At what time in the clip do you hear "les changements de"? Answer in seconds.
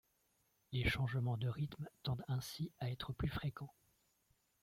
0.71-1.47